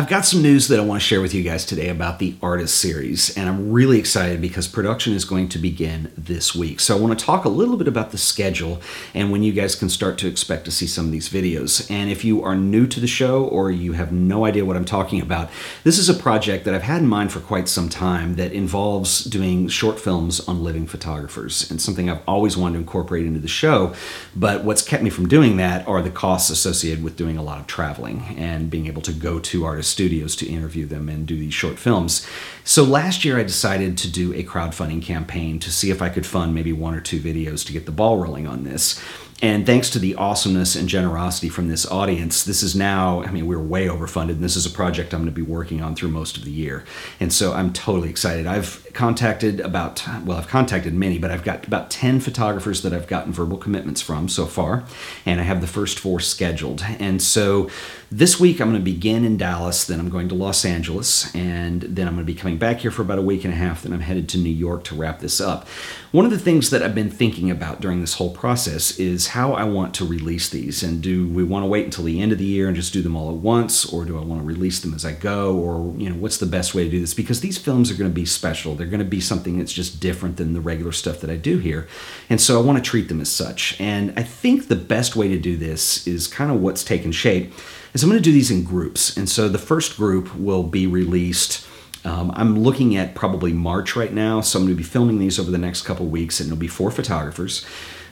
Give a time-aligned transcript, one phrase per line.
[0.00, 2.34] I've got some news that I want to share with you guys today about the
[2.42, 6.80] Artist Series, and I'm really excited because production is going to begin this week.
[6.80, 8.80] So I want to talk a little bit about the schedule
[9.12, 11.90] and when you guys can start to expect to see some of these videos.
[11.90, 14.86] And if you are new to the show or you have no idea what I'm
[14.86, 15.50] talking about,
[15.84, 19.22] this is a project that I've had in mind for quite some time that involves
[19.24, 23.48] doing short films on living photographers, and something I've always wanted to incorporate into the
[23.48, 23.92] show.
[24.34, 27.60] But what's kept me from doing that are the costs associated with doing a lot
[27.60, 31.36] of traveling and being able to go to artists studios to interview them and do
[31.36, 32.26] these short films.
[32.64, 36.26] So last year I decided to do a crowdfunding campaign to see if I could
[36.26, 39.02] fund maybe one or two videos to get the ball rolling on this.
[39.42, 43.46] And thanks to the awesomeness and generosity from this audience, this is now, I mean,
[43.46, 46.10] we're way overfunded, and this is a project I'm going to be working on through
[46.10, 46.84] most of the year.
[47.18, 48.46] And so I'm totally excited.
[48.46, 53.06] I've contacted about, well, I've contacted many, but I've got about 10 photographers that I've
[53.06, 54.84] gotten verbal commitments from so far,
[55.24, 56.84] and I have the first four scheduled.
[56.98, 57.70] And so
[58.10, 61.80] this week I'm going to begin in Dallas, then I'm going to Los Angeles, and
[61.82, 63.84] then I'm going to be coming back here for about a week and a half,
[63.84, 65.66] then I'm headed to New York to wrap this up.
[66.12, 69.52] One of the things that I've been thinking about during this whole process is how
[69.52, 70.82] I want to release these.
[70.82, 73.00] And do we want to wait until the end of the year and just do
[73.00, 75.96] them all at once, or do I want to release them as I go, or
[75.96, 77.14] you know, what's the best way to do this?
[77.14, 78.74] Because these films are going to be special.
[78.74, 81.58] They're going to be something that's just different than the regular stuff that I do
[81.58, 81.86] here,
[82.28, 83.80] and so I want to treat them as such.
[83.80, 87.52] And I think the best way to do this is kind of what's taken shape.
[87.94, 90.86] Is I'm going to do these in groups, and so the first group will be
[90.86, 91.66] released.
[92.04, 95.38] Um, I'm looking at probably March right now, so I'm going to be filming these
[95.38, 97.64] over the next couple weeks, and it'll be four photographers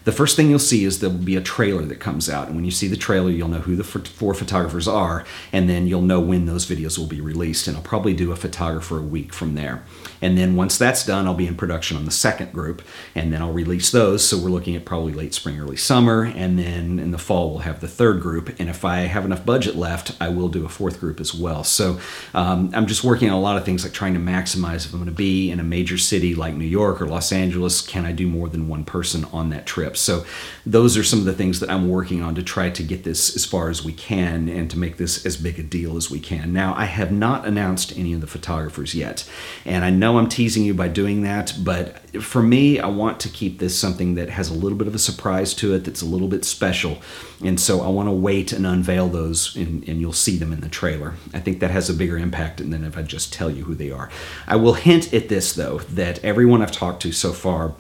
[0.05, 2.47] the first thing you'll see is there'll be a trailer that comes out.
[2.47, 5.87] And when you see the trailer, you'll know who the four photographers are, and then
[5.87, 7.67] you'll know when those videos will be released.
[7.67, 9.83] And I'll probably do a photographer a week from there.
[10.21, 12.83] And then once that's done, I'll be in production on the second group,
[13.15, 14.27] and then I'll release those.
[14.27, 17.61] So we're looking at probably late spring, early summer, and then in the fall, we'll
[17.61, 18.55] have the third group.
[18.59, 21.65] And if I have enough budget left, I will do a fourth group as well.
[21.65, 21.99] So
[22.35, 24.99] um, I'm just working on a lot of things like trying to maximize if I'm
[24.99, 28.13] going to be in a major city like New York or Los Angeles, can I
[28.13, 29.88] do more than one person on that trip?
[29.97, 30.25] So
[30.67, 33.35] those are some of the things that I'm working on to try to get this
[33.35, 36.21] as far as we can and to make this as big a deal as we
[36.21, 36.53] can.
[36.53, 39.29] Now, I have not announced any of the photographers yet,
[39.65, 43.29] and I know I'm teasing you by doing that, but for me, I want to
[43.29, 46.07] keep this something that has a little bit of a surprise to it, that's a
[46.07, 46.99] little bit special,
[47.45, 50.61] and so I want to wait and unveil those, and, and you'll see them in
[50.61, 51.15] the trailer.
[51.33, 53.91] I think that has a bigger impact than if I just tell you who they
[53.91, 54.11] are.
[54.47, 57.75] I will hint at this, though, that everyone I've talked to so far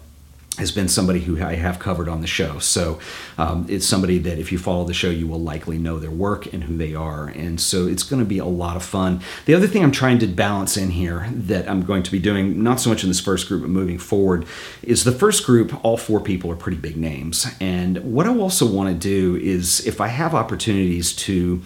[0.58, 2.58] has been somebody who I have covered on the show.
[2.58, 2.98] So
[3.38, 6.52] um, it's somebody that if you follow the show, you will likely know their work
[6.52, 7.28] and who they are.
[7.28, 9.20] And so it's going to be a lot of fun.
[9.46, 12.62] The other thing I'm trying to balance in here that I'm going to be doing,
[12.62, 14.46] not so much in this first group, but moving forward,
[14.82, 17.46] is the first group, all four people are pretty big names.
[17.60, 21.62] And what I also want to do is if I have opportunities to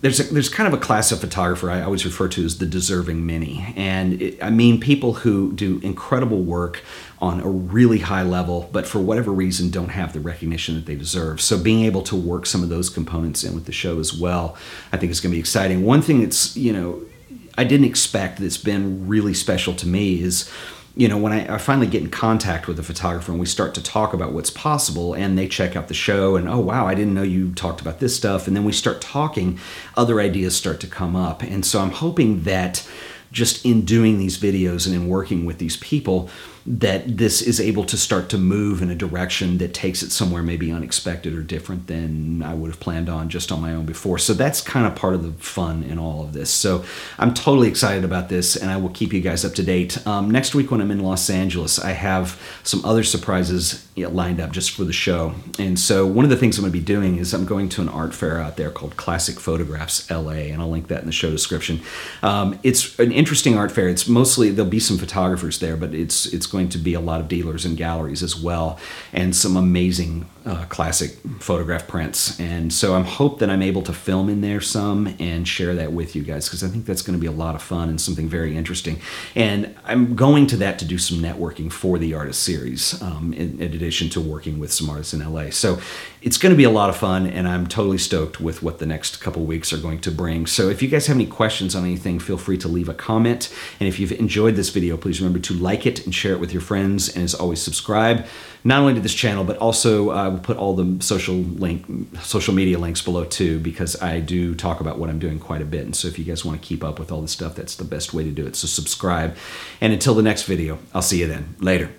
[0.00, 2.66] there's a, there's kind of a class of photographer I always refer to as the
[2.66, 6.82] deserving many, and it, I mean people who do incredible work
[7.20, 10.94] on a really high level, but for whatever reason don't have the recognition that they
[10.94, 11.40] deserve.
[11.40, 14.56] So being able to work some of those components in with the show as well,
[14.92, 15.84] I think is going to be exciting.
[15.84, 17.02] One thing that's you know
[17.58, 20.50] I didn't expect that's been really special to me is
[20.96, 23.74] you know, when I, I, finally get in contact with a photographer and we start
[23.74, 26.94] to talk about what's possible, and they check out the show, and oh, wow, I
[26.94, 28.46] didn't know you talked about this stuff.
[28.48, 29.58] And then we start talking,
[29.94, 31.42] other ideas start to come up.
[31.42, 32.88] And so I'm hoping that
[33.30, 36.30] just in doing these videos and in working with these people,
[36.66, 40.42] that this is able to start to move in a direction that takes it somewhere
[40.42, 44.18] maybe unexpected or different than I would have planned on just on my own before.
[44.18, 46.50] So that's kind of part of the fun in all of this.
[46.50, 46.84] So
[47.18, 50.04] I'm totally excited about this and I will keep you guys up to date.
[50.06, 54.52] Um, next week when I'm in Los Angeles, I have some other surprises lined up
[54.52, 55.34] just for the show.
[55.58, 57.82] And so one of the things I'm going to be doing is I'm going to
[57.82, 61.12] an art fair out there called Classic Photographs LA, and I'll link that in the
[61.12, 61.80] show description.
[62.22, 63.88] Um, it's an interesting art fair.
[63.88, 67.20] It's mostly, there'll be some photographers there, but it's, it's going to be a lot
[67.20, 68.78] of dealers and galleries as well,
[69.12, 72.38] and some amazing uh, classic photograph prints.
[72.38, 75.92] And so I'm hope that I'm able to film in there some and share that
[75.92, 78.00] with you guys because I think that's going to be a lot of fun and
[78.00, 79.00] something very interesting.
[79.34, 83.60] And I'm going to that to do some networking for the artist series, um, in,
[83.60, 85.50] in addition to working with some artists in LA.
[85.50, 85.80] So
[86.22, 88.86] it's going to be a lot of fun, and I'm totally stoked with what the
[88.86, 90.46] next couple weeks are going to bring.
[90.46, 93.52] So if you guys have any questions on anything, feel free to leave a comment.
[93.80, 96.45] And if you've enjoyed this video, please remember to like it and share it with
[96.52, 97.14] your friends.
[97.14, 98.26] And as always, subscribe
[98.64, 101.86] not only to this channel, but also uh, we'll put all the social link,
[102.20, 105.64] social media links below too, because I do talk about what I'm doing quite a
[105.64, 105.84] bit.
[105.84, 107.84] And so if you guys want to keep up with all the stuff, that's the
[107.84, 108.56] best way to do it.
[108.56, 109.36] So subscribe.
[109.80, 111.54] And until the next video, I'll see you then.
[111.60, 111.90] Later.